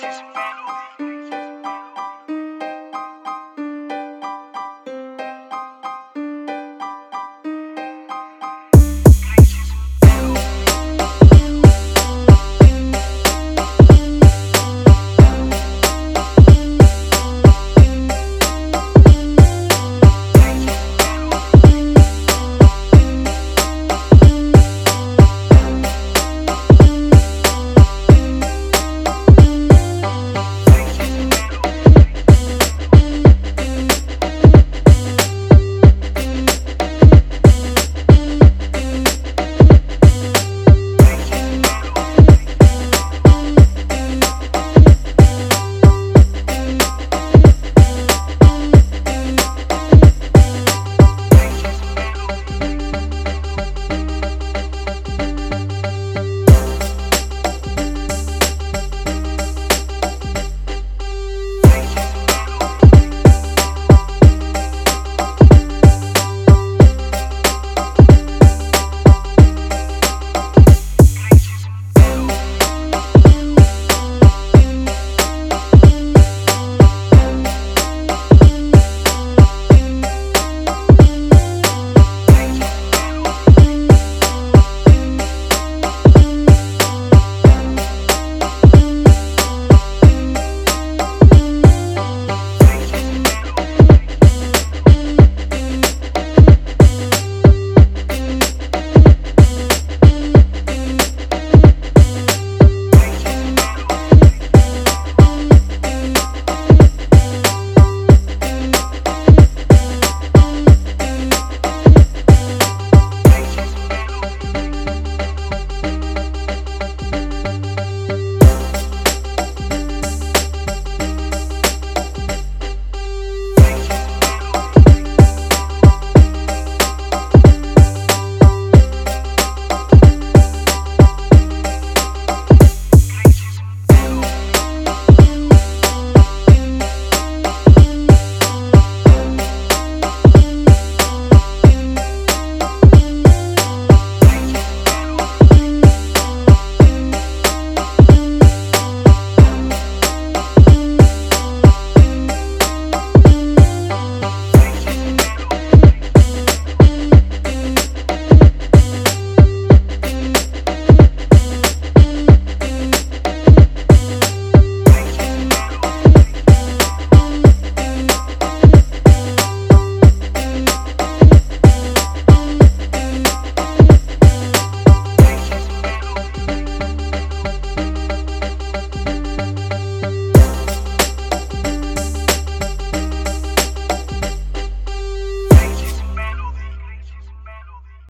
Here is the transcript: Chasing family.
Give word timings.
Chasing 0.00 0.32
family. 0.32 1.09